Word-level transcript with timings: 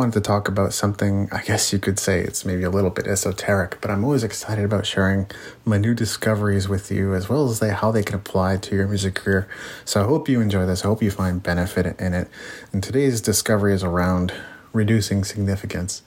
wanted 0.00 0.14
to 0.14 0.22
talk 0.22 0.48
about 0.48 0.72
something, 0.72 1.28
I 1.30 1.42
guess 1.42 1.74
you 1.74 1.78
could 1.78 1.98
say 1.98 2.20
it's 2.20 2.42
maybe 2.42 2.62
a 2.62 2.70
little 2.70 2.88
bit 2.88 3.06
esoteric, 3.06 3.82
but 3.82 3.90
I'm 3.90 4.02
always 4.02 4.24
excited 4.24 4.64
about 4.64 4.86
sharing 4.86 5.30
my 5.66 5.76
new 5.76 5.92
discoveries 5.92 6.70
with 6.70 6.90
you 6.90 7.14
as 7.14 7.28
well 7.28 7.50
as 7.50 7.60
they, 7.60 7.68
how 7.68 7.92
they 7.92 8.02
can 8.02 8.14
apply 8.14 8.56
to 8.56 8.74
your 8.74 8.88
music 8.88 9.14
career. 9.14 9.46
So 9.84 10.00
I 10.00 10.06
hope 10.06 10.26
you 10.26 10.40
enjoy 10.40 10.64
this. 10.64 10.86
I 10.86 10.88
hope 10.88 11.02
you 11.02 11.10
find 11.10 11.42
benefit 11.42 12.00
in 12.00 12.14
it. 12.14 12.28
And 12.72 12.82
today's 12.82 13.20
discovery 13.20 13.74
is 13.74 13.84
around 13.84 14.32
reducing 14.72 15.22
significance. 15.22 16.00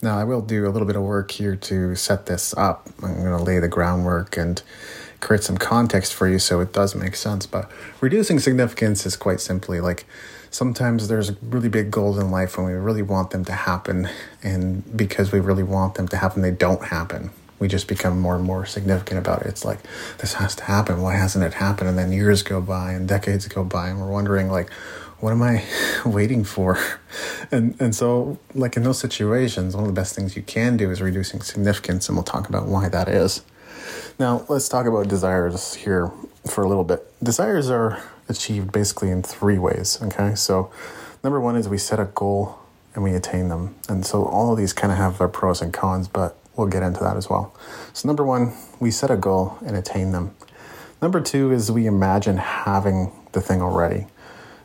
Now, 0.00 0.16
I 0.16 0.22
will 0.22 0.42
do 0.42 0.64
a 0.64 0.70
little 0.70 0.86
bit 0.86 0.94
of 0.94 1.02
work 1.02 1.32
here 1.32 1.56
to 1.56 1.96
set 1.96 2.26
this 2.26 2.54
up. 2.56 2.88
I'm 3.02 3.16
going 3.16 3.36
to 3.36 3.42
lay 3.42 3.58
the 3.58 3.66
groundwork 3.66 4.36
and 4.36 4.62
create 5.20 5.42
some 5.42 5.58
context 5.58 6.14
for 6.14 6.28
you 6.28 6.38
so 6.38 6.60
it 6.60 6.72
does 6.72 6.94
make 6.94 7.14
sense. 7.14 7.46
But 7.46 7.70
reducing 8.00 8.38
significance 8.38 9.06
is 9.06 9.16
quite 9.16 9.40
simply 9.40 9.80
like 9.80 10.06
sometimes 10.50 11.08
there's 11.08 11.32
really 11.42 11.68
big 11.68 11.90
goals 11.90 12.18
in 12.18 12.30
life 12.30 12.56
when 12.56 12.66
we 12.66 12.72
really 12.72 13.02
want 13.02 13.30
them 13.30 13.44
to 13.46 13.52
happen, 13.52 14.08
and 14.42 14.96
because 14.96 15.32
we 15.32 15.40
really 15.40 15.62
want 15.62 15.94
them 15.94 16.08
to 16.08 16.16
happen, 16.16 16.42
they 16.42 16.50
don't 16.50 16.84
happen. 16.86 17.30
We 17.58 17.68
just 17.68 17.88
become 17.88 18.18
more 18.18 18.34
and 18.34 18.44
more 18.44 18.64
significant 18.64 19.18
about 19.18 19.42
it. 19.42 19.48
It's 19.48 19.64
like 19.64 19.80
this 20.18 20.34
has 20.34 20.56
to 20.56 20.64
happen. 20.64 21.02
Why 21.02 21.14
hasn't 21.14 21.44
it 21.44 21.54
happened? 21.54 21.90
And 21.90 21.98
then 21.98 22.10
years 22.10 22.42
go 22.42 22.60
by 22.60 22.92
and 22.92 23.06
decades 23.06 23.46
go 23.48 23.64
by, 23.64 23.88
and 23.88 24.00
we're 24.00 24.10
wondering 24.10 24.48
like, 24.50 24.70
what 25.20 25.32
am 25.32 25.42
I 25.42 25.64
waiting 26.04 26.44
for? 26.44 26.78
And 27.52 27.74
and 27.80 27.92
so 27.96 28.38
like 28.54 28.76
in 28.76 28.84
those 28.84 29.00
situations, 29.00 29.74
one 29.74 29.82
of 29.82 29.88
the 29.88 30.00
best 30.00 30.14
things 30.14 30.36
you 30.36 30.42
can 30.42 30.76
do 30.76 30.88
is 30.92 31.02
reducing 31.02 31.42
significance, 31.42 32.08
and 32.08 32.16
we'll 32.16 32.22
talk 32.22 32.48
about 32.48 32.66
why 32.66 32.88
that 32.88 33.08
is. 33.08 33.42
Now, 34.18 34.44
let's 34.48 34.68
talk 34.68 34.86
about 34.86 35.08
desires 35.08 35.74
here 35.74 36.10
for 36.46 36.62
a 36.62 36.68
little 36.68 36.84
bit. 36.84 37.06
Desires 37.22 37.70
are 37.70 38.02
achieved 38.28 38.72
basically 38.72 39.10
in 39.10 39.22
three 39.22 39.58
ways, 39.58 39.98
okay? 40.02 40.34
So, 40.34 40.70
number 41.24 41.40
one 41.40 41.56
is 41.56 41.68
we 41.68 41.78
set 41.78 41.98
a 41.98 42.04
goal 42.04 42.58
and 42.94 43.04
we 43.04 43.14
attain 43.14 43.48
them. 43.48 43.74
And 43.88 44.04
so, 44.04 44.24
all 44.24 44.52
of 44.52 44.58
these 44.58 44.72
kind 44.72 44.92
of 44.92 44.98
have 44.98 45.18
their 45.18 45.28
pros 45.28 45.62
and 45.62 45.72
cons, 45.72 46.08
but 46.08 46.36
we'll 46.56 46.66
get 46.66 46.82
into 46.82 47.00
that 47.00 47.16
as 47.16 47.30
well. 47.30 47.54
So, 47.92 48.06
number 48.08 48.24
one, 48.24 48.54
we 48.78 48.90
set 48.90 49.10
a 49.10 49.16
goal 49.16 49.58
and 49.64 49.76
attain 49.76 50.12
them. 50.12 50.34
Number 51.00 51.20
two 51.20 51.50
is 51.52 51.72
we 51.72 51.86
imagine 51.86 52.36
having 52.36 53.12
the 53.32 53.40
thing 53.40 53.62
already. 53.62 54.06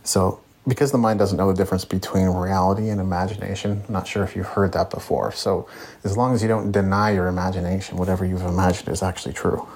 So, 0.03 0.41
because 0.67 0.91
the 0.91 0.97
mind 0.97 1.19
doesn't 1.19 1.37
know 1.37 1.51
the 1.51 1.57
difference 1.57 1.85
between 1.85 2.27
reality 2.27 2.89
and 2.89 2.99
imagination, 2.99 3.83
I'm 3.87 3.93
not 3.93 4.07
sure 4.07 4.23
if 4.23 4.35
you've 4.35 4.47
heard 4.47 4.73
that 4.73 4.89
before. 4.89 5.31
So, 5.31 5.67
as 6.03 6.17
long 6.17 6.33
as 6.33 6.41
you 6.41 6.47
don't 6.47 6.71
deny 6.71 7.11
your 7.11 7.27
imagination, 7.27 7.97
whatever 7.97 8.25
you've 8.25 8.41
imagined 8.41 8.89
is 8.89 9.03
actually 9.03 9.33
true. 9.33 9.67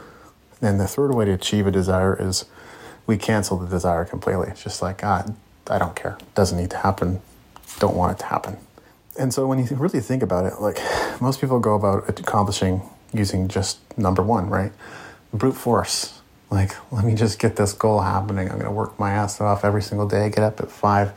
And 0.62 0.80
the 0.80 0.88
third 0.88 1.14
way 1.14 1.26
to 1.26 1.32
achieve 1.32 1.68
a 1.68 1.72
desire 1.72 2.18
is 2.20 2.46
we 3.06 3.18
cancel 3.18 3.58
the 3.58 3.68
desire 3.68 4.04
completely. 4.04 4.48
It's 4.50 4.64
just 4.64 4.82
like, 4.82 5.04
ah, 5.04 5.26
I 5.68 5.78
don't 5.78 5.96
care. 5.96 6.18
Doesn't 6.36 6.58
need 6.58 6.72
to 6.72 6.78
happen. 6.78 7.22
Don't 7.80 7.96
want 7.96 8.14
it 8.18 8.20
to 8.20 8.26
happen. 8.26 8.58
And 9.18 9.34
so 9.34 9.48
when 9.48 9.60
you 9.60 9.68
really 9.76 10.00
think 10.00 10.24
about 10.24 10.46
it, 10.46 10.60
like 10.60 10.80
most 11.22 11.40
people 11.40 11.60
go 11.60 11.76
about 11.76 12.10
accomplishing 12.10 12.82
using 13.14 13.48
just 13.48 13.80
number 13.98 14.24
one, 14.24 14.50
right? 14.50 14.72
Brute 15.34 15.56
force 15.56 16.19
like, 16.52 16.76
let 16.92 17.06
me 17.06 17.14
just 17.14 17.40
get 17.40 17.56
this 17.56 17.74
goal 17.74 18.02
happening. 18.02 18.48
I'm 18.48 18.56
going 18.56 18.66
to 18.66 18.72
work 18.72 19.00
my 19.00 19.12
ass 19.12 19.40
off 19.40 19.64
every 19.64 19.82
single 19.82 20.08
day, 20.08 20.30
get 20.30 20.44
up 20.44 20.60
at 20.60 20.72
five, 20.72 21.14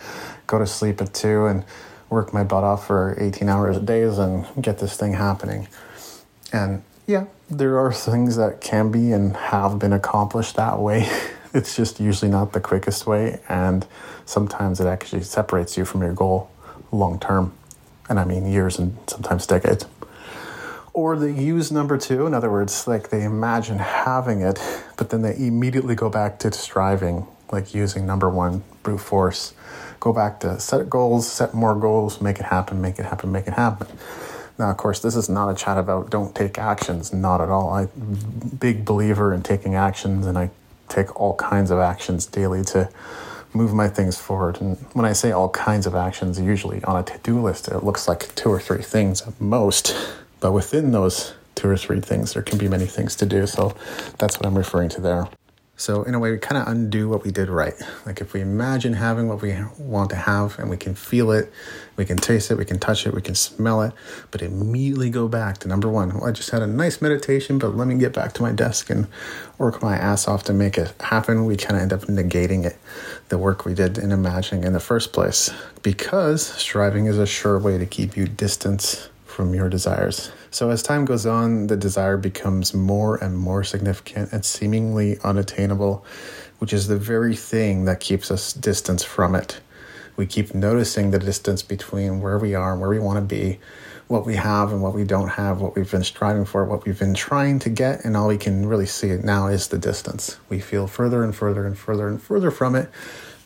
go 0.46 0.58
to 0.58 0.66
sleep 0.66 1.00
at 1.00 1.14
two, 1.14 1.46
and 1.46 1.64
work 2.10 2.34
my 2.34 2.44
butt 2.44 2.64
off 2.64 2.86
for 2.86 3.16
18 3.18 3.48
hours 3.48 3.76
a 3.78 3.80
day 3.80 4.02
and 4.02 4.46
get 4.62 4.78
this 4.78 4.96
thing 4.96 5.14
happening. 5.14 5.66
And 6.52 6.82
yeah, 7.06 7.26
there 7.48 7.78
are 7.78 7.92
things 7.92 8.36
that 8.36 8.60
can 8.60 8.90
be 8.90 9.12
and 9.12 9.34
have 9.34 9.78
been 9.78 9.94
accomplished 9.94 10.56
that 10.56 10.78
way. 10.78 11.08
it's 11.54 11.74
just 11.74 11.98
usually 11.98 12.30
not 12.30 12.52
the 12.52 12.60
quickest 12.60 13.06
way. 13.06 13.40
And 13.48 13.86
sometimes 14.26 14.80
it 14.80 14.86
actually 14.86 15.22
separates 15.22 15.78
you 15.78 15.86
from 15.86 16.02
your 16.02 16.12
goal 16.12 16.50
long 16.90 17.18
term. 17.18 17.54
And 18.10 18.20
I 18.20 18.24
mean 18.26 18.46
years 18.46 18.78
and 18.78 18.98
sometimes 19.06 19.46
decades 19.46 19.86
or 20.94 21.16
they 21.16 21.32
use 21.32 21.72
number 21.72 21.96
two 21.96 22.26
in 22.26 22.34
other 22.34 22.50
words 22.50 22.86
like 22.86 23.10
they 23.10 23.24
imagine 23.24 23.78
having 23.78 24.40
it 24.40 24.60
but 24.96 25.10
then 25.10 25.22
they 25.22 25.34
immediately 25.36 25.94
go 25.94 26.10
back 26.10 26.38
to 26.38 26.52
striving 26.52 27.26
like 27.52 27.74
using 27.74 28.06
number 28.06 28.28
one 28.28 28.64
brute 28.82 28.98
force. 29.00 29.52
Go 30.00 30.12
back 30.12 30.40
to 30.40 30.58
set 30.58 30.90
goals 30.90 31.30
set 31.30 31.54
more 31.54 31.76
goals 31.76 32.20
make 32.20 32.38
it 32.40 32.46
happen 32.46 32.80
make 32.80 32.98
it 32.98 33.04
happen 33.04 33.30
make 33.30 33.46
it 33.46 33.54
happen. 33.54 33.86
Now 34.58 34.70
of 34.70 34.76
course 34.78 34.98
this 35.00 35.14
is 35.14 35.28
not 35.28 35.50
a 35.50 35.54
chat 35.54 35.78
about 35.78 36.10
don't 36.10 36.34
take 36.34 36.58
actions 36.58 37.12
not 37.12 37.40
at 37.40 37.50
all. 37.50 37.70
I 37.70 37.86
big 38.58 38.84
believer 38.84 39.32
in 39.32 39.42
taking 39.42 39.74
actions 39.74 40.26
and 40.26 40.36
i 40.36 40.50
take 40.88 41.18
all 41.18 41.34
kinds 41.36 41.70
of 41.70 41.78
actions 41.78 42.26
daily 42.26 42.62
to 42.62 42.88
move 43.54 43.72
my 43.72 43.88
things 43.88 44.18
forward. 44.18 44.60
And 44.60 44.76
when 44.94 45.04
i 45.04 45.12
say 45.12 45.30
all 45.30 45.50
kinds 45.50 45.86
of 45.86 45.94
actions 45.94 46.40
usually 46.40 46.82
on 46.84 46.96
a 46.96 47.02
to-do 47.04 47.40
list 47.40 47.68
it 47.68 47.84
looks 47.84 48.08
like 48.08 48.34
two 48.34 48.48
or 48.48 48.58
three 48.58 48.82
things 48.82 49.22
at 49.22 49.40
most 49.40 49.94
but 50.42 50.52
within 50.52 50.90
those 50.90 51.34
two 51.54 51.68
or 51.68 51.76
three 51.76 52.00
things, 52.00 52.34
there 52.34 52.42
can 52.42 52.58
be 52.58 52.68
many 52.68 52.84
things 52.84 53.14
to 53.16 53.24
do. 53.24 53.46
So 53.46 53.74
that's 54.18 54.38
what 54.38 54.44
I'm 54.44 54.58
referring 54.58 54.88
to 54.90 55.00
there. 55.00 55.28
So, 55.74 56.02
in 56.02 56.14
a 56.14 56.18
way, 56.20 56.30
we 56.30 56.38
kind 56.38 56.62
of 56.62 56.68
undo 56.68 57.08
what 57.08 57.24
we 57.24 57.32
did 57.32 57.48
right. 57.48 57.74
Like, 58.06 58.20
if 58.20 58.34
we 58.34 58.40
imagine 58.40 58.92
having 58.92 59.26
what 59.26 59.40
we 59.42 59.56
want 59.78 60.10
to 60.10 60.16
have 60.16 60.58
and 60.58 60.70
we 60.70 60.76
can 60.76 60.94
feel 60.94 61.32
it, 61.32 61.50
we 61.96 62.04
can 62.04 62.18
taste 62.18 62.50
it, 62.50 62.58
we 62.58 62.64
can 62.64 62.78
touch 62.78 63.04
it, 63.06 63.14
we 63.14 63.22
can 63.22 63.34
smell 63.34 63.82
it, 63.82 63.92
but 64.30 64.42
immediately 64.42 65.10
go 65.10 65.26
back 65.26 65.58
to 65.58 65.68
number 65.68 65.88
one. 65.88 66.14
Well, 66.14 66.26
I 66.26 66.30
just 66.30 66.50
had 66.50 66.62
a 66.62 66.66
nice 66.66 67.02
meditation, 67.02 67.58
but 67.58 67.74
let 67.74 67.88
me 67.88 67.96
get 67.96 68.12
back 68.12 68.32
to 68.34 68.42
my 68.42 68.52
desk 68.52 68.90
and 68.90 69.08
work 69.58 69.82
my 69.82 69.96
ass 69.96 70.28
off 70.28 70.44
to 70.44 70.52
make 70.52 70.78
it 70.78 70.94
happen. 71.00 71.46
We 71.46 71.56
kind 71.56 71.76
of 71.76 71.82
end 71.82 71.92
up 71.92 72.02
negating 72.02 72.64
it, 72.64 72.76
the 73.28 73.38
work 73.38 73.64
we 73.64 73.74
did 73.74 73.98
in 73.98 74.12
imagining 74.12 74.64
in 74.64 74.74
the 74.74 74.80
first 74.80 75.12
place, 75.12 75.50
because 75.82 76.46
striving 76.46 77.06
is 77.06 77.18
a 77.18 77.26
sure 77.26 77.58
way 77.58 77.78
to 77.78 77.86
keep 77.86 78.16
you 78.16 78.28
distance 78.28 79.08
from 79.32 79.54
your 79.54 79.68
desires. 79.68 80.30
So, 80.50 80.70
as 80.70 80.82
time 80.82 81.04
goes 81.04 81.26
on, 81.26 81.66
the 81.66 81.76
desire 81.76 82.16
becomes 82.16 82.74
more 82.74 83.16
and 83.16 83.36
more 83.36 83.64
significant 83.64 84.32
and 84.32 84.44
seemingly 84.44 85.18
unattainable, 85.24 86.04
which 86.58 86.72
is 86.72 86.86
the 86.86 86.98
very 86.98 87.34
thing 87.34 87.86
that 87.86 88.00
keeps 88.00 88.30
us 88.30 88.52
distance 88.52 89.02
from 89.02 89.34
it. 89.34 89.60
We 90.16 90.26
keep 90.26 90.54
noticing 90.54 91.10
the 91.10 91.18
distance 91.18 91.62
between 91.62 92.20
where 92.20 92.38
we 92.38 92.54
are 92.54 92.72
and 92.72 92.80
where 92.80 92.90
we 92.90 92.98
want 92.98 93.16
to 93.16 93.24
be, 93.24 93.58
what 94.08 94.26
we 94.26 94.36
have 94.36 94.70
and 94.70 94.82
what 94.82 94.94
we 94.94 95.04
don't 95.04 95.30
have, 95.30 95.60
what 95.60 95.74
we've 95.74 95.90
been 95.90 96.04
striving 96.04 96.44
for, 96.44 96.66
what 96.66 96.84
we've 96.84 96.98
been 96.98 97.14
trying 97.14 97.58
to 97.60 97.70
get, 97.70 98.04
and 98.04 98.16
all 98.16 98.28
we 98.28 98.36
can 98.36 98.66
really 98.66 98.86
see 98.86 99.08
now 99.08 99.46
is 99.46 99.68
the 99.68 99.78
distance. 99.78 100.36
We 100.50 100.60
feel 100.60 100.86
further 100.86 101.24
and 101.24 101.34
further 101.34 101.66
and 101.66 101.78
further 101.78 102.08
and 102.08 102.22
further 102.22 102.50
from 102.50 102.74
it 102.74 102.90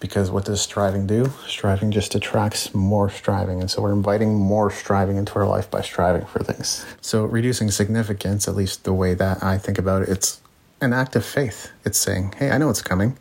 because 0.01 0.31
what 0.31 0.45
does 0.45 0.61
striving 0.61 1.07
do? 1.07 1.33
Striving 1.47 1.91
just 1.91 2.15
attracts 2.15 2.75
more 2.75 3.11
striving. 3.11 3.61
And 3.61 3.71
so 3.71 3.83
we're 3.83 3.93
inviting 3.93 4.35
more 4.35 4.71
striving 4.71 5.17
into 5.17 5.35
our 5.37 5.47
life 5.47 5.71
by 5.71 5.81
striving 5.83 6.27
for 6.27 6.43
things. 6.43 6.85
So 7.01 7.25
reducing 7.25 7.71
significance, 7.71 8.49
at 8.49 8.55
least 8.55 8.85
the 8.85 8.93
way 8.93 9.15
that 9.15 9.43
I 9.43 9.59
think 9.59 9.79
about 9.79 10.03
it, 10.03 10.09
it's 10.09 10.41
an 10.81 10.93
act 10.93 11.17
of 11.17 11.25
faith. 11.25 11.71
It's 11.85 11.99
saying, 11.99 12.35
hey, 12.39 12.51
I 12.51 12.59
know 12.59 12.71
it's 12.71 12.83
coming, 12.83 13.17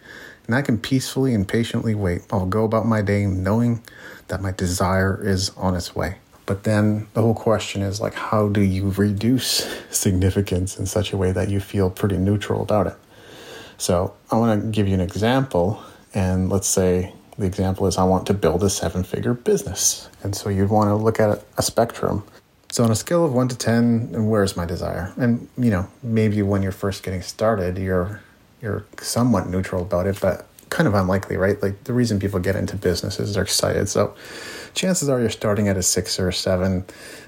and 0.45 0.55
I 0.55 0.61
can 0.61 0.77
peacefully 0.77 1.33
and 1.33 1.47
patiently 1.47 1.95
wait. 1.95 2.21
I'll 2.31 2.45
go 2.45 2.65
about 2.65 2.85
my 2.85 3.01
day 3.01 3.25
knowing 3.25 3.81
that 4.27 4.41
my 4.41 4.51
desire 4.51 5.19
is 5.23 5.51
on 5.51 5.75
its 5.75 5.95
way. 5.95 6.17
But 6.45 6.63
then 6.63 7.07
the 7.13 7.21
whole 7.21 7.33
question 7.33 7.81
is 7.81 7.99
like, 7.99 8.13
how 8.13 8.49
do 8.49 8.61
you 8.61 8.91
reduce 8.91 9.67
significance 9.89 10.77
in 10.77 10.85
such 10.85 11.11
a 11.11 11.17
way 11.17 11.31
that 11.31 11.49
you 11.49 11.59
feel 11.59 11.89
pretty 11.89 12.17
neutral 12.17 12.61
about 12.61 12.87
it? 12.87 12.95
So 13.77 14.13
I 14.31 14.37
want 14.37 14.61
to 14.61 14.67
give 14.67 14.87
you 14.87 14.93
an 14.93 15.01
example 15.01 15.83
and 16.15 16.49
let's 16.49 16.67
say 16.67 17.13
the 17.37 17.45
example 17.45 17.85
is 17.85 17.97
I 17.97 18.03
want 18.03 18.25
to 18.27 18.33
build 18.33 18.63
a 18.63 18.69
seven 18.69 19.03
figure 19.03 19.33
business. 19.33 20.09
And 20.23 20.35
so 20.35 20.49
you'd 20.49 20.69
want 20.69 20.89
to 20.89 20.95
look 20.95 21.19
at 21.19 21.43
a 21.57 21.61
spectrum. 21.61 22.23
So 22.71 22.83
on 22.83 22.91
a 22.91 22.95
scale 22.95 23.25
of 23.25 23.33
one 23.33 23.47
to 23.49 23.57
10, 23.57 24.11
and 24.13 24.29
where's 24.29 24.57
my 24.57 24.65
desire? 24.65 25.13
And, 25.17 25.47
you 25.57 25.69
know, 25.69 25.87
maybe 26.01 26.41
when 26.41 26.63
you're 26.63 26.71
first 26.71 27.03
getting 27.03 27.21
started, 27.21 27.77
you're, 27.77 28.21
you're 28.61 28.85
somewhat 28.99 29.47
neutral 29.47 29.81
about 29.81 30.07
it, 30.07 30.19
but 30.21 30.47
kind 30.69 30.87
of 30.87 30.93
unlikely, 30.93 31.37
right? 31.37 31.61
Like 31.61 31.83
the 31.83 31.93
reason 31.93 32.19
people 32.19 32.39
get 32.39 32.55
into 32.55 32.75
business 32.75 33.19
is 33.19 33.33
they're 33.33 33.43
excited. 33.43 33.87
So 33.87 34.15
chances 34.73 35.09
are 35.09 35.19
you're 35.19 35.29
starting 35.29 35.67
at 35.67 35.77
a 35.77 35.83
six 35.83 36.19
or 36.19 36.29
a 36.29 36.33
seven, 36.33 36.85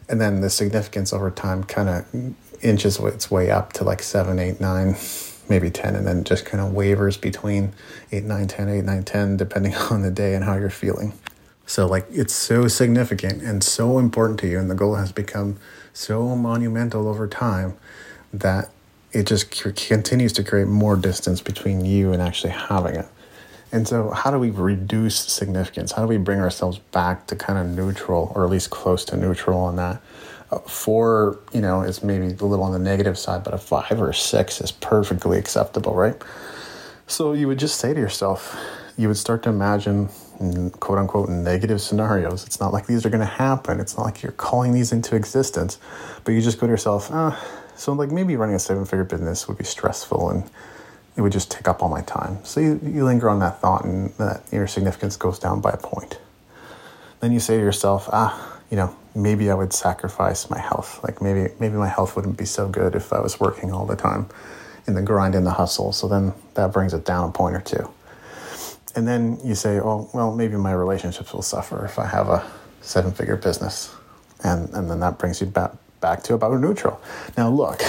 and 0.09 0.19
then 0.19 0.41
the 0.41 0.49
significance 0.49 1.13
over 1.13 1.29
time 1.31 1.63
kind 1.63 1.89
of 1.89 2.35
inches 2.61 2.99
its 2.99 3.29
way 3.29 3.51
up 3.51 3.73
to 3.73 3.83
like 3.83 4.01
seven, 4.01 4.39
eight, 4.39 4.59
nine, 4.59 4.95
maybe 5.49 5.69
10 5.69 5.95
and 5.95 6.05
then 6.05 6.23
just 6.23 6.45
kind 6.45 6.63
of 6.63 6.73
wavers 6.73 7.17
between 7.17 7.73
8 8.11 8.23
9 8.23 8.47
10 8.47 8.69
8 8.69 8.83
9 8.83 9.03
10 9.03 9.37
depending 9.37 9.75
on 9.91 10.01
the 10.01 10.11
day 10.11 10.35
and 10.35 10.43
how 10.43 10.55
you're 10.55 10.69
feeling. 10.69 11.13
So 11.65 11.85
like 11.85 12.07
it's 12.11 12.33
so 12.33 12.67
significant 12.67 13.43
and 13.43 13.63
so 13.63 13.99
important 13.99 14.39
to 14.41 14.47
you 14.47 14.59
and 14.59 14.69
the 14.69 14.75
goal 14.75 14.95
has 14.95 15.11
become 15.11 15.57
so 15.93 16.35
monumental 16.35 17.07
over 17.07 17.27
time 17.27 17.75
that 18.33 18.69
it 19.11 19.25
just 19.25 19.51
continues 19.51 20.33
to 20.33 20.43
create 20.43 20.67
more 20.67 20.95
distance 20.95 21.41
between 21.41 21.83
you 21.85 22.13
and 22.13 22.21
actually 22.21 22.51
having 22.51 22.95
it. 22.95 23.07
And 23.71 23.87
so 23.87 24.11
how 24.11 24.31
do 24.31 24.39
we 24.39 24.49
reduce 24.49 25.17
significance? 25.17 25.91
How 25.91 26.03
do 26.03 26.07
we 26.07 26.17
bring 26.17 26.39
ourselves 26.39 26.77
back 26.77 27.27
to 27.27 27.35
kind 27.35 27.59
of 27.59 27.67
neutral 27.67 28.31
or 28.35 28.45
at 28.45 28.49
least 28.49 28.69
close 28.69 29.03
to 29.05 29.17
neutral 29.17 29.59
on 29.59 29.75
that 29.75 30.01
four, 30.65 31.39
you 31.53 31.61
know, 31.61 31.81
is 31.81 32.03
maybe 32.03 32.27
a 32.27 32.45
little 32.45 32.63
on 32.63 32.71
the 32.71 32.79
negative 32.79 33.17
side, 33.17 33.43
but 33.43 33.53
a 33.53 33.57
five 33.57 33.99
or 33.99 34.09
a 34.09 34.13
six 34.13 34.61
is 34.61 34.71
perfectly 34.71 35.37
acceptable, 35.37 35.93
right? 35.93 36.15
So 37.07 37.33
you 37.33 37.47
would 37.47 37.59
just 37.59 37.79
say 37.79 37.93
to 37.93 37.99
yourself, 37.99 38.57
you 38.97 39.07
would 39.07 39.17
start 39.17 39.43
to 39.43 39.49
imagine 39.49 40.09
quote 40.79 40.99
unquote 40.99 41.29
negative 41.29 41.81
scenarios. 41.81 42.45
It's 42.45 42.59
not 42.59 42.73
like 42.73 42.87
these 42.87 43.05
are 43.05 43.09
going 43.09 43.21
to 43.21 43.25
happen. 43.25 43.79
It's 43.79 43.97
not 43.97 44.03
like 44.03 44.21
you're 44.21 44.31
calling 44.33 44.73
these 44.73 44.91
into 44.91 45.15
existence, 45.15 45.79
but 46.23 46.33
you 46.33 46.41
just 46.41 46.59
go 46.59 46.67
to 46.67 46.71
yourself, 46.71 47.09
ah, 47.11 47.39
so 47.75 47.93
like 47.93 48.11
maybe 48.11 48.35
running 48.35 48.55
a 48.55 48.59
seven 48.59 48.85
figure 48.85 49.03
business 49.03 49.47
would 49.47 49.57
be 49.57 49.63
stressful 49.63 50.29
and 50.29 50.49
it 51.15 51.21
would 51.21 51.31
just 51.31 51.51
take 51.51 51.67
up 51.67 51.81
all 51.81 51.89
my 51.89 52.01
time. 52.01 52.43
So 52.43 52.59
you, 52.59 52.79
you 52.83 53.05
linger 53.05 53.29
on 53.29 53.39
that 53.39 53.59
thought 53.59 53.85
and 53.85 54.11
that 54.13 54.43
your 54.51 54.67
significance 54.67 55.17
goes 55.17 55.39
down 55.39 55.61
by 55.61 55.71
a 55.71 55.77
point. 55.77 56.19
Then 57.19 57.31
you 57.31 57.39
say 57.39 57.57
to 57.57 57.63
yourself, 57.63 58.09
ah, 58.11 58.56
you 58.69 58.77
know, 58.77 58.95
maybe 59.15 59.49
I 59.49 59.53
would 59.53 59.73
sacrifice 59.73 60.49
my 60.49 60.59
health. 60.59 60.99
Like 61.03 61.21
maybe 61.21 61.53
maybe 61.59 61.75
my 61.75 61.87
health 61.87 62.15
wouldn't 62.15 62.37
be 62.37 62.45
so 62.45 62.67
good 62.67 62.95
if 62.95 63.13
I 63.13 63.19
was 63.19 63.39
working 63.39 63.71
all 63.71 63.85
the 63.85 63.95
time 63.95 64.27
in 64.87 64.93
the 64.93 65.01
grind 65.01 65.35
and 65.35 65.45
the 65.45 65.51
hustle. 65.51 65.91
So 65.91 66.07
then 66.07 66.33
that 66.55 66.71
brings 66.71 66.93
it 66.93 67.05
down 67.05 67.29
a 67.29 67.31
point 67.31 67.55
or 67.55 67.61
two. 67.61 67.89
And 68.95 69.07
then 69.07 69.37
you 69.43 69.53
say, 69.53 69.79
oh, 69.79 70.09
well, 70.13 70.33
maybe 70.33 70.55
my 70.55 70.71
relationships 70.71 71.31
will 71.31 71.43
suffer 71.43 71.85
if 71.85 71.99
I 71.99 72.07
have 72.07 72.29
a 72.29 72.49
seven 72.81 73.11
figure 73.11 73.35
business. 73.35 73.93
And, 74.43 74.69
and 74.73 74.89
then 74.89 74.99
that 75.01 75.19
brings 75.19 75.39
you 75.39 75.47
back, 75.47 75.71
back 76.01 76.23
to 76.23 76.33
about 76.33 76.59
neutral. 76.59 76.99
Now, 77.37 77.49
look, 77.49 77.81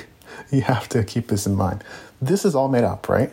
you 0.50 0.62
have 0.62 0.88
to 0.88 1.04
keep 1.04 1.28
this 1.28 1.46
in 1.46 1.54
mind. 1.54 1.84
This 2.20 2.44
is 2.44 2.54
all 2.54 2.68
made 2.68 2.84
up, 2.84 3.08
right? 3.08 3.30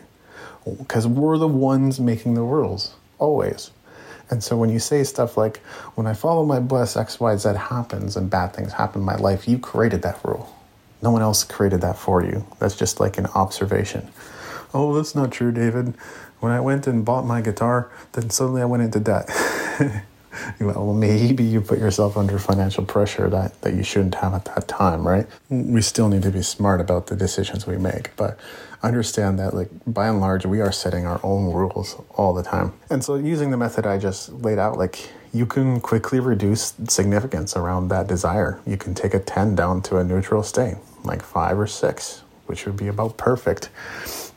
Because 0.64 1.06
we're 1.06 1.38
the 1.38 1.48
ones 1.48 1.98
making 1.98 2.34
the 2.34 2.42
rules, 2.42 2.94
always. 3.18 3.70
And 4.30 4.42
so 4.42 4.56
when 4.56 4.70
you 4.70 4.78
say 4.78 5.04
stuff 5.04 5.36
like, 5.36 5.58
when 5.94 6.06
I 6.06 6.14
follow 6.14 6.44
my 6.44 6.60
bliss, 6.60 6.96
X, 6.96 7.20
Y, 7.20 7.36
Z 7.36 7.48
happens 7.50 8.16
and 8.16 8.30
bad 8.30 8.54
things 8.54 8.72
happen 8.72 9.02
in 9.02 9.04
my 9.04 9.16
life, 9.16 9.46
you 9.46 9.58
created 9.58 10.02
that 10.02 10.24
rule. 10.24 10.54
No 11.02 11.10
one 11.10 11.22
else 11.22 11.44
created 11.44 11.82
that 11.82 11.98
for 11.98 12.24
you. 12.24 12.46
That's 12.58 12.76
just 12.76 13.00
like 13.00 13.18
an 13.18 13.26
observation. 13.26 14.08
Oh, 14.72 14.94
that's 14.94 15.14
not 15.14 15.30
true, 15.30 15.52
David. 15.52 15.94
When 16.40 16.50
I 16.50 16.60
went 16.60 16.86
and 16.86 17.04
bought 17.04 17.24
my 17.24 17.40
guitar, 17.40 17.90
then 18.12 18.30
suddenly 18.30 18.62
I 18.62 18.64
went 18.64 18.82
into 18.82 19.00
debt. 19.00 19.30
well, 20.60 20.92
maybe 20.92 21.44
you 21.44 21.60
put 21.60 21.78
yourself 21.78 22.16
under 22.16 22.38
financial 22.38 22.84
pressure 22.84 23.28
that, 23.30 23.60
that 23.62 23.74
you 23.74 23.82
shouldn't 23.82 24.16
have 24.16 24.34
at 24.34 24.44
that 24.46 24.68
time, 24.68 25.06
right? 25.06 25.26
We 25.48 25.82
still 25.82 26.08
need 26.08 26.22
to 26.22 26.30
be 26.30 26.42
smart 26.42 26.80
about 26.80 27.08
the 27.08 27.16
decisions 27.16 27.66
we 27.66 27.76
make, 27.76 28.14
but 28.16 28.38
understand 28.82 29.38
that, 29.38 29.54
like, 29.54 29.68
by 29.86 30.08
and 30.08 30.20
large, 30.20 30.44
we 30.46 30.60
are 30.60 30.72
setting 30.72 31.06
our 31.06 31.20
own 31.22 31.52
rules 31.52 31.96
all 32.16 32.34
the 32.34 32.42
time. 32.42 32.72
And 32.90 33.02
so, 33.02 33.16
using 33.16 33.50
the 33.50 33.56
method 33.56 33.86
I 33.86 33.98
just 33.98 34.32
laid 34.32 34.58
out, 34.58 34.78
like, 34.78 35.08
you 35.32 35.46
can 35.46 35.80
quickly 35.80 36.20
reduce 36.20 36.74
significance 36.88 37.56
around 37.56 37.88
that 37.88 38.06
desire. 38.06 38.60
You 38.66 38.76
can 38.76 38.94
take 38.94 39.14
a 39.14 39.18
10 39.18 39.56
down 39.56 39.82
to 39.82 39.96
a 39.98 40.04
neutral 40.04 40.42
state, 40.44 40.76
like 41.02 41.22
five 41.22 41.58
or 41.58 41.66
six, 41.66 42.22
which 42.46 42.66
would 42.66 42.76
be 42.76 42.86
about 42.86 43.16
perfect. 43.16 43.68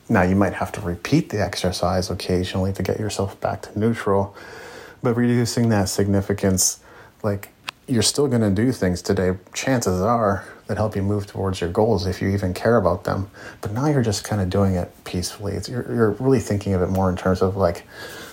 Now, 0.10 0.24
you 0.24 0.36
might 0.36 0.54
have 0.54 0.72
to 0.72 0.82
repeat 0.82 1.30
the 1.30 1.42
exercise 1.42 2.10
occasionally 2.10 2.74
to 2.74 2.82
get 2.82 3.00
yourself 3.00 3.40
back 3.42 3.62
to 3.64 3.80
neutral 3.80 4.36
but 5.02 5.16
reducing 5.16 5.70
that 5.70 5.90
significance, 5.90 6.80
like 7.24 7.50
you're 7.88 8.04
still 8.04 8.28
going 8.28 8.42
to 8.42 8.50
do 8.50 8.72
things 8.72 9.02
today, 9.02 9.38
chances 9.54 10.02
are, 10.02 10.46
that 10.68 10.78
help 10.78 10.96
you 10.96 11.02
move 11.02 11.26
towards 11.26 11.62
your 11.62 11.70
goals 11.70 12.06
if 12.06 12.22
you 12.22 12.28
even 12.30 12.54
care 12.54 12.76
about 12.76 13.06
them. 13.06 13.30
But 13.62 13.72
now 13.72 13.88
you're 13.88 14.04
just 14.04 14.26
kind 14.26 14.42
of 14.42 14.50
doing 14.50 14.76
it 14.76 14.92
peacefully. 15.06 15.54
It's, 15.54 15.70
you're, 15.70 15.90
you're 15.90 16.12
really 16.12 16.42
thinking 16.42 16.74
of 16.74 16.82
it 16.82 16.88
more 16.88 17.10
in 17.10 17.16
terms 17.16 17.42
of 17.42 17.56
like, 17.56 17.84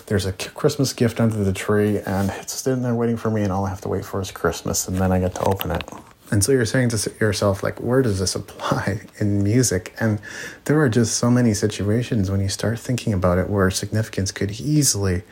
there's 0.07 0.25
a 0.25 0.33
Christmas 0.33 0.93
gift 0.93 1.19
under 1.19 1.43
the 1.43 1.53
tree 1.53 1.99
and 1.99 2.29
it's 2.31 2.53
sitting 2.53 2.83
there 2.83 2.93
waiting 2.93 3.17
for 3.17 3.31
me, 3.31 3.41
and 3.41 3.51
all 3.51 3.65
I 3.65 3.69
have 3.69 3.81
to 3.81 3.89
wait 3.89 4.05
for 4.05 4.21
is 4.21 4.31
Christmas, 4.31 4.87
and 4.87 4.97
then 4.97 5.11
I 5.11 5.19
get 5.19 5.33
to 5.35 5.43
open 5.45 5.71
it. 5.71 5.83
And 6.31 6.43
so 6.43 6.51
you're 6.51 6.65
saying 6.65 6.89
to 6.89 7.13
yourself, 7.19 7.63
like, 7.63 7.79
where 7.79 8.01
does 8.01 8.19
this 8.19 8.35
apply 8.41 9.01
in 9.19 9.43
music? 9.43 9.95
And 9.99 10.19
there 10.65 10.79
are 10.81 10.89
just 10.89 11.17
so 11.17 11.31
many 11.31 11.53
situations 11.53 12.29
when 12.29 12.41
you 12.41 12.49
start 12.49 12.79
thinking 12.79 13.13
about 13.13 13.37
it 13.37 13.49
where 13.49 13.71
significance 13.71 14.31
could 14.31 14.59
easily 14.59 15.23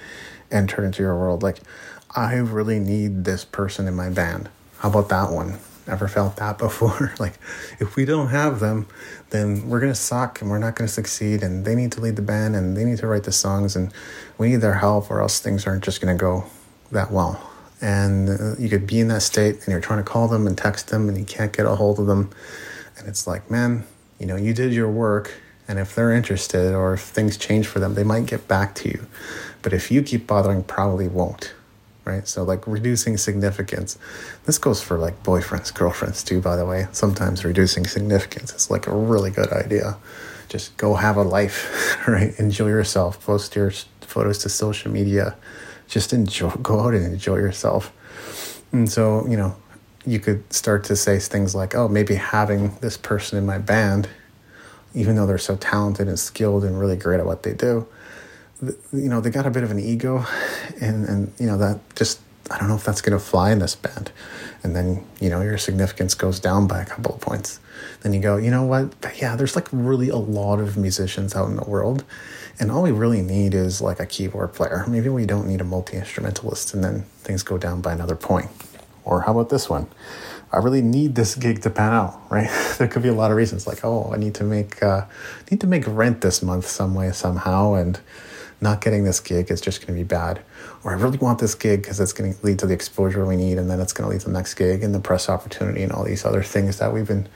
enter 0.53 0.85
into 0.85 1.03
your 1.03 1.17
world. 1.17 1.43
Like, 1.43 1.57
I 2.15 2.35
really 2.35 2.79
need 2.79 3.25
this 3.25 3.43
person 3.43 3.87
in 3.87 3.95
my 3.95 4.09
band. 4.09 4.49
How 4.79 4.89
about 4.89 5.09
that 5.09 5.31
one? 5.31 5.59
Ever 5.87 6.07
felt 6.07 6.37
that 6.37 6.57
before? 6.67 7.13
like, 7.19 7.33
if 7.79 7.95
we 7.95 8.05
don't 8.05 8.29
have 8.29 8.59
them, 8.59 8.87
then 9.31 9.67
we're 9.67 9.79
gonna 9.79 9.95
suck 9.95 10.41
and 10.41 10.49
we're 10.49 10.59
not 10.59 10.75
gonna 10.75 10.87
succeed. 10.87 11.43
And 11.43 11.65
they 11.65 11.75
need 11.75 11.91
to 11.93 12.01
lead 12.01 12.15
the 12.15 12.21
band 12.21 12.55
and 12.55 12.77
they 12.77 12.85
need 12.85 12.99
to 12.99 13.07
write 13.07 13.23
the 13.23 13.31
songs 13.31 13.75
and 13.75 13.91
we 14.37 14.49
need 14.49 14.61
their 14.61 14.75
help, 14.75 15.09
or 15.09 15.21
else 15.21 15.39
things 15.39 15.65
aren't 15.65 15.83
just 15.83 15.99
gonna 15.99 16.15
go 16.15 16.45
that 16.91 17.11
well. 17.11 17.49
And 17.81 18.29
uh, 18.29 18.55
you 18.57 18.69
could 18.69 18.87
be 18.87 18.99
in 18.99 19.09
that 19.09 19.23
state 19.23 19.55
and 19.55 19.67
you're 19.67 19.81
trying 19.81 19.99
to 19.99 20.09
call 20.09 20.27
them 20.29 20.47
and 20.47 20.57
text 20.57 20.89
them 20.89 21.09
and 21.09 21.17
you 21.17 21.25
can't 21.25 21.51
get 21.51 21.65
a 21.65 21.75
hold 21.75 21.99
of 21.99 22.05
them. 22.05 22.29
And 22.97 23.07
it's 23.07 23.27
like, 23.27 23.51
man, 23.51 23.85
you 24.19 24.25
know, 24.25 24.37
you 24.37 24.53
did 24.53 24.73
your 24.73 24.89
work. 24.89 25.33
And 25.67 25.79
if 25.79 25.95
they're 25.95 26.11
interested 26.11 26.73
or 26.73 26.93
if 26.93 27.01
things 27.01 27.37
change 27.37 27.67
for 27.67 27.79
them, 27.79 27.95
they 27.95 28.03
might 28.03 28.25
get 28.25 28.47
back 28.47 28.75
to 28.75 28.89
you. 28.89 29.07
But 29.61 29.73
if 29.73 29.91
you 29.91 30.03
keep 30.03 30.27
bothering, 30.27 30.63
probably 30.63 31.07
won't. 31.07 31.53
Right? 32.05 32.27
So, 32.27 32.43
like 32.43 32.67
reducing 32.67 33.15
significance. 33.15 33.97
This 34.43 34.57
goes 34.57 34.81
for 34.81 34.97
like 34.97 35.23
boyfriends, 35.23 35.73
girlfriends 35.73 36.21
too, 36.21 36.41
by 36.41 36.57
the 36.57 36.65
way. 36.65 36.87
Sometimes 36.91 37.45
reducing 37.45 37.87
significance 37.87 38.53
is 38.53 38.69
like 38.69 38.87
a 38.87 38.93
really 38.93 39.31
good 39.31 39.53
idea. 39.53 39.97
Just 40.49 40.75
go 40.75 40.95
have 40.95 41.15
a 41.15 41.23
life, 41.23 41.97
right? 42.07 42.37
Enjoy 42.37 42.67
yourself. 42.67 43.25
Post 43.25 43.55
your 43.55 43.71
photos 44.01 44.39
to 44.39 44.49
social 44.49 44.91
media. 44.91 45.37
Just 45.87 46.11
enjoy, 46.11 46.49
go 46.61 46.81
out 46.81 46.93
and 46.93 47.05
enjoy 47.05 47.37
yourself. 47.37 47.93
And 48.73 48.91
so, 48.91 49.25
you 49.27 49.37
know, 49.37 49.55
you 50.05 50.19
could 50.19 50.51
start 50.51 50.83
to 50.85 50.95
say 50.95 51.19
things 51.19 51.55
like, 51.55 51.75
oh, 51.75 51.87
maybe 51.87 52.15
having 52.15 52.75
this 52.81 52.97
person 52.97 53.37
in 53.37 53.45
my 53.45 53.57
band, 53.57 54.09
even 54.93 55.15
though 55.15 55.25
they're 55.25 55.37
so 55.37 55.55
talented 55.55 56.07
and 56.07 56.19
skilled 56.19 56.63
and 56.63 56.79
really 56.79 56.97
great 56.97 57.19
at 57.19 57.25
what 57.25 57.43
they 57.43 57.53
do, 57.53 57.87
you 58.61 59.09
know, 59.09 59.19
they 59.19 59.29
got 59.29 59.45
a 59.45 59.51
bit 59.51 59.63
of 59.63 59.71
an 59.71 59.79
ego, 59.79 60.25
and 60.81 61.05
and 61.07 61.33
you 61.39 61.45
know 61.45 61.57
that 61.57 61.79
just 61.95 62.19
I 62.51 62.59
don't 62.59 62.67
know 62.67 62.75
if 62.75 62.83
that's 62.83 63.01
going 63.01 63.17
to 63.17 63.23
fly 63.23 63.51
in 63.51 63.59
this 63.59 63.75
band. 63.75 64.11
And 64.63 64.75
then, 64.75 65.05
you 65.19 65.29
know, 65.29 65.41
your 65.41 65.57
significance 65.57 66.13
goes 66.13 66.39
down 66.39 66.67
by 66.67 66.81
a 66.81 66.85
couple 66.85 67.15
of 67.15 67.21
points. 67.21 67.59
Then 68.01 68.13
you 68.13 68.19
go, 68.19 68.37
you 68.37 68.51
know 68.51 68.63
what? 68.63 68.93
Yeah, 69.15 69.35
there's 69.35 69.55
like 69.55 69.67
really 69.71 70.09
a 70.09 70.17
lot 70.17 70.59
of 70.59 70.77
musicians 70.77 71.35
out 71.35 71.49
in 71.49 71.55
the 71.55 71.63
world. 71.63 72.03
And 72.59 72.69
all 72.71 72.83
we 72.83 72.91
really 72.91 73.21
need 73.21 73.53
is 73.53 73.81
like 73.81 73.99
a 73.99 74.05
keyboard 74.05 74.53
player. 74.53 74.85
Maybe 74.87 75.09
we 75.09 75.25
don't 75.25 75.47
need 75.47 75.61
a 75.61 75.65
multi 75.65 75.97
instrumentalist. 75.97 76.73
And 76.73 76.83
then 76.83 77.03
things 77.19 77.43
go 77.43 77.57
down 77.57 77.81
by 77.81 77.93
another 77.93 78.15
point. 78.15 78.49
Or 79.05 79.21
how 79.21 79.31
about 79.31 79.49
this 79.49 79.69
one? 79.69 79.87
I 80.53 80.59
really 80.59 80.81
need 80.81 81.15
this 81.15 81.35
gig 81.35 81.61
to 81.63 81.69
pan 81.69 81.93
out, 81.93 82.21
right? 82.29 82.49
there 82.77 82.87
could 82.87 83.03
be 83.03 83.09
a 83.09 83.13
lot 83.13 83.31
of 83.31 83.37
reasons 83.37 83.67
like, 83.67 83.83
oh, 83.83 84.11
I 84.13 84.17
need 84.17 84.35
to 84.35 84.43
make, 84.43 84.81
uh, 84.81 85.05
need 85.49 85.59
to 85.61 85.67
make 85.67 85.83
rent 85.87 86.21
this 86.21 86.41
month 86.41 86.67
some 86.67 86.93
way, 86.93 87.11
somehow. 87.11 87.73
And, 87.73 87.99
not 88.63 88.81
getting 88.81 89.03
this 89.03 89.19
gig 89.19 89.51
is 89.51 89.61
just 89.61 89.81
going 89.81 89.93
to 89.95 90.03
be 90.03 90.07
bad. 90.07 90.41
Or 90.83 90.91
I 90.91 90.93
really 90.95 91.17
want 91.17 91.39
this 91.39 91.53
gig 91.53 91.83
because 91.83 91.99
it's 91.99 92.13
going 92.13 92.33
to 92.33 92.45
lead 92.45 92.59
to 92.59 92.65
the 92.65 92.73
exposure 92.73 93.25
we 93.25 93.35
need, 93.35 93.57
and 93.57 93.69
then 93.69 93.79
it's 93.79 93.93
going 93.93 94.07
to 94.07 94.11
lead 94.11 94.21
to 94.21 94.27
the 94.27 94.33
next 94.33 94.55
gig 94.55 94.83
and 94.83 94.95
the 94.95 94.99
press 94.99 95.29
opportunity 95.29 95.83
and 95.83 95.91
all 95.91 96.03
these 96.03 96.25
other 96.25 96.41
things 96.41 96.79
that 96.79 96.91
we've 96.91 97.07
been 97.07 97.27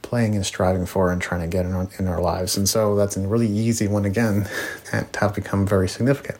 playing 0.00 0.34
and 0.36 0.46
striving 0.46 0.86
for 0.86 1.10
and 1.12 1.20
trying 1.20 1.40
to 1.40 1.48
get 1.48 1.66
in 1.66 1.72
our, 1.72 1.88
in 1.98 2.06
our 2.06 2.20
lives. 2.20 2.56
And 2.56 2.68
so 2.68 2.94
that's 2.94 3.16
a 3.16 3.26
really 3.26 3.48
easy 3.48 3.88
one, 3.88 4.04
again, 4.04 4.48
to 4.90 5.20
have 5.20 5.34
become 5.34 5.66
very 5.66 5.88
significant. 5.88 6.38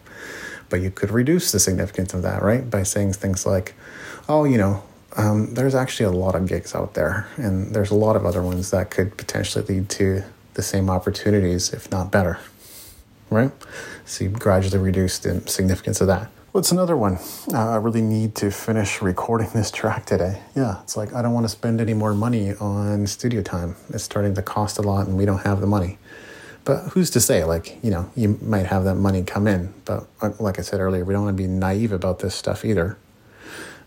But 0.71 0.81
you 0.81 0.91
could 0.91 1.11
reduce 1.11 1.51
the 1.51 1.59
significance 1.59 2.15
of 2.15 2.23
that, 2.23 2.43
right? 2.43 2.69
By 2.69 2.85
saying 2.85 3.15
things 3.15 3.45
like, 3.45 3.75
oh, 4.29 4.45
you 4.45 4.59
know, 4.59 4.83
um, 5.17 5.55
there's 5.55 5.75
actually 5.75 6.07
a 6.07 6.19
lot 6.19 6.35
of 6.35 6.47
gigs 6.47 6.75
out 6.75 6.95
there, 6.95 7.27
and 7.37 7.75
there's 7.75 7.91
a 7.91 7.95
lot 7.97 8.17
of 8.17 8.27
other 8.27 8.43
ones 8.43 8.71
that 8.71 8.91
could 8.91 9.17
potentially 9.17 9.65
lead 9.65 9.89
to 9.91 10.23
the 10.55 10.63
same 10.63 10.91
opportunities, 10.91 11.73
if 11.73 11.91
not 11.91 12.11
better 12.11 12.39
right? 13.31 13.51
So 14.05 14.25
you 14.25 14.31
gradually 14.31 14.79
reduce 14.83 15.19
the 15.19 15.41
significance 15.49 16.01
of 16.01 16.07
that. 16.07 16.31
What's 16.53 16.73
another 16.73 16.97
one? 16.97 17.19
Uh, 17.53 17.71
I 17.71 17.77
really 17.77 18.01
need 18.01 18.35
to 18.37 18.51
finish 18.51 19.03
recording 19.03 19.51
this 19.55 19.71
track 19.71 20.07
today. 20.07 20.41
Yeah, 20.57 20.81
it's 20.83 20.97
like 20.97 21.13
I 21.15 21.23
don't 21.23 21.33
want 21.33 21.45
to 21.45 21.51
spend 21.51 21.81
any 21.81 21.95
more 21.95 22.15
money 22.15 22.55
on 22.55 23.07
studio 23.07 23.43
time. 23.43 23.77
It's 23.91 24.05
starting 24.05 24.35
to 24.35 24.43
cost 24.43 24.79
a 24.79 24.83
lot 24.83 25.07
and 25.07 25.17
we 25.17 25.25
don't 25.25 25.41
have 25.41 25.61
the 25.61 25.67
money. 25.67 25.99
But 26.65 26.89
who's 26.91 27.11
to 27.11 27.21
say? 27.21 27.45
Like, 27.45 27.83
you 27.83 27.91
know, 27.91 28.11
you 28.15 28.39
might 28.43 28.67
have 28.67 28.85
that 28.85 28.97
money 28.97 29.23
come 29.23 29.47
in. 29.47 29.73
But 29.85 30.07
uh, 30.21 30.33
like 30.39 30.59
I 30.59 30.63
said 30.63 30.81
earlier, 30.81 31.05
we 31.05 31.15
don't 31.15 31.25
want 31.25 31.37
to 31.37 31.43
be 31.43 31.49
naive 31.49 31.93
about 31.93 32.19
this 32.19 32.35
stuff 32.35 32.65
either. 32.65 32.99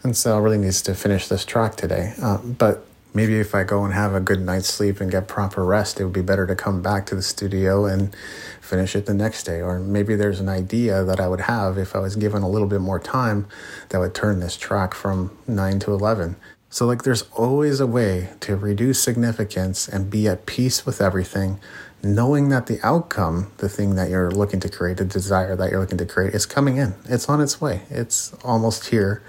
And 0.03 0.17
so 0.17 0.35
I 0.35 0.39
really 0.39 0.57
needs 0.57 0.81
to 0.83 0.95
finish 0.95 1.27
this 1.27 1.45
track 1.45 1.75
today. 1.75 2.13
Uh, 2.21 2.37
but 2.37 2.85
maybe 3.13 3.39
if 3.39 3.53
I 3.53 3.63
go 3.63 3.83
and 3.83 3.93
have 3.93 4.15
a 4.15 4.19
good 4.19 4.41
night's 4.41 4.67
sleep 4.67 4.99
and 4.99 5.11
get 5.11 5.27
proper 5.27 5.63
rest, 5.63 5.99
it 5.99 6.05
would 6.05 6.13
be 6.13 6.21
better 6.21 6.47
to 6.47 6.55
come 6.55 6.81
back 6.81 7.05
to 7.07 7.15
the 7.15 7.21
studio 7.21 7.85
and 7.85 8.15
finish 8.59 8.95
it 8.95 9.05
the 9.05 9.13
next 9.13 9.43
day. 9.43 9.61
Or 9.61 9.79
maybe 9.79 10.15
there's 10.15 10.39
an 10.39 10.49
idea 10.49 11.03
that 11.03 11.19
I 11.19 11.27
would 11.27 11.41
have 11.41 11.77
if 11.77 11.95
I 11.95 11.99
was 11.99 12.15
given 12.15 12.41
a 12.41 12.49
little 12.49 12.67
bit 12.67 12.81
more 12.81 12.99
time 12.99 13.47
that 13.89 13.99
would 13.99 14.15
turn 14.15 14.39
this 14.39 14.57
track 14.57 14.93
from 14.93 15.37
9 15.47 15.79
to 15.79 15.93
11. 15.93 16.35
So, 16.73 16.85
like, 16.85 17.03
there's 17.03 17.23
always 17.33 17.81
a 17.81 17.87
way 17.87 18.29
to 18.39 18.55
reduce 18.55 19.03
significance 19.03 19.89
and 19.89 20.09
be 20.09 20.25
at 20.29 20.45
peace 20.45 20.85
with 20.85 21.01
everything, 21.01 21.59
knowing 22.01 22.47
that 22.47 22.67
the 22.67 22.79
outcome, 22.81 23.51
the 23.57 23.67
thing 23.67 23.95
that 23.95 24.09
you're 24.09 24.31
looking 24.31 24.61
to 24.61 24.69
create, 24.69 24.95
the 24.95 25.03
desire 25.03 25.53
that 25.57 25.69
you're 25.69 25.81
looking 25.81 25.97
to 25.97 26.05
create, 26.05 26.33
is 26.33 26.45
coming 26.45 26.77
in. 26.77 26.95
It's 27.09 27.27
on 27.27 27.41
its 27.41 27.59
way, 27.59 27.81
it's 27.89 28.33
almost 28.45 28.87
here 28.87 29.21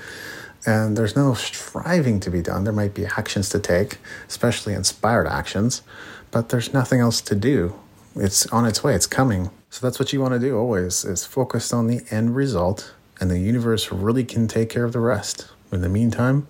and 0.65 0.97
there's 0.97 1.17
no 1.17 1.35
striving 1.35 2.21
to 2.21 2.31
be 2.31 2.43
done. 2.43 2.65
There 2.65 2.73
might 2.73 2.95
be 2.95 3.07
actions 3.07 3.49
to 3.51 3.59
take, 3.59 3.99
especially 4.29 4.75
inspired 4.75 5.27
actions, 5.27 5.83
but 6.31 6.49
there's 6.49 6.73
nothing 6.73 7.01
else 7.01 7.21
to 7.23 7.35
do. 7.35 7.75
It's 8.15 8.47
on 8.47 8.65
its 8.65 8.85
way, 8.85 8.95
it's 8.95 9.07
coming. 9.07 9.51
So 9.71 9.87
that's 9.87 9.99
what 9.99 10.13
you 10.13 10.21
want 10.21 10.35
to 10.35 10.39
do 10.39 10.57
always 10.57 11.05
is 11.05 11.25
focus 11.25 11.73
on 11.73 11.87
the 11.87 12.03
end 12.11 12.37
result 12.37 12.95
and 13.21 13.31
the 13.31 13.39
universe 13.39 13.91
really 13.91 14.25
can 14.25 14.49
take 14.49 14.69
care 14.69 14.85
of 14.85 14.93
the 14.93 15.01
rest. 15.01 15.49
In 15.71 15.81
the 15.81 15.89
meantime, 15.89 16.47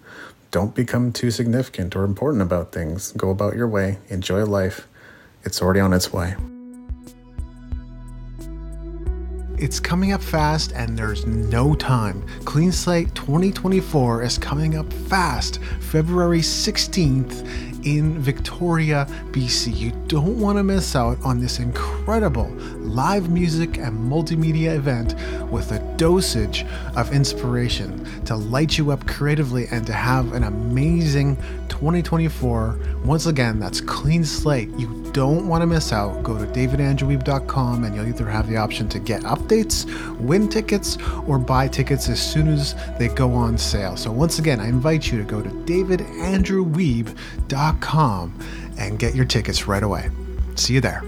don't 0.50 0.74
become 0.74 1.12
too 1.12 1.30
significant 1.30 1.94
or 1.94 2.04
important 2.04 2.42
about 2.42 2.72
things. 2.72 3.12
Go 3.12 3.30
about 3.30 3.54
your 3.54 3.68
way, 3.68 3.98
enjoy 4.08 4.44
life. 4.44 4.88
It's 5.44 5.62
already 5.62 5.80
on 5.80 5.92
its 5.92 6.12
way. 6.12 6.34
It's 9.62 9.78
coming 9.78 10.12
up 10.12 10.20
fast 10.20 10.72
and 10.72 10.98
there's 10.98 11.24
no 11.24 11.76
time. 11.76 12.26
Clean 12.44 12.72
Slate 12.72 13.14
2024 13.14 14.24
is 14.24 14.36
coming 14.36 14.76
up 14.76 14.92
fast, 14.92 15.60
February 15.78 16.40
16th 16.40 17.46
in 17.86 18.18
Victoria, 18.18 19.06
BC. 19.30 19.76
You 19.76 19.92
don't 20.08 20.40
want 20.40 20.58
to 20.58 20.64
miss 20.64 20.96
out 20.96 21.16
on 21.24 21.38
this 21.38 21.60
incredible 21.60 22.48
live 22.78 23.30
music 23.30 23.78
and 23.78 23.96
multimedia 24.10 24.74
event 24.74 25.14
with 25.48 25.70
a 25.70 25.78
dosage 25.96 26.66
of 26.96 27.12
inspiration 27.12 28.04
to 28.24 28.34
light 28.34 28.76
you 28.76 28.90
up 28.90 29.06
creatively 29.06 29.68
and 29.70 29.86
to 29.86 29.92
have 29.92 30.32
an 30.32 30.42
amazing 30.42 31.36
2024. 31.68 32.80
Once 33.04 33.26
again, 33.26 33.60
that's 33.60 33.80
clean 33.80 34.24
slate. 34.24 34.70
You 34.70 35.01
don't 35.12 35.46
want 35.46 35.62
to 35.62 35.66
miss 35.66 35.92
out. 35.92 36.22
Go 36.22 36.38
to 36.38 36.46
davidandrewwiebe.com 36.46 37.84
and 37.84 37.94
you'll 37.94 38.08
either 38.08 38.26
have 38.28 38.48
the 38.48 38.56
option 38.56 38.88
to 38.90 38.98
get 38.98 39.22
updates, 39.22 39.86
win 40.18 40.48
tickets, 40.48 40.98
or 41.26 41.38
buy 41.38 41.68
tickets 41.68 42.08
as 42.08 42.20
soon 42.20 42.48
as 42.48 42.74
they 42.98 43.08
go 43.08 43.32
on 43.32 43.56
sale. 43.58 43.96
So 43.96 44.10
once 44.10 44.38
again, 44.38 44.60
I 44.60 44.68
invite 44.68 45.10
you 45.10 45.18
to 45.18 45.24
go 45.24 45.42
to 45.42 45.48
davidandrewwiebe.com 45.48 48.38
and 48.78 48.98
get 48.98 49.14
your 49.14 49.26
tickets 49.26 49.66
right 49.66 49.82
away. 49.82 50.08
See 50.56 50.74
you 50.74 50.80
there. 50.80 51.02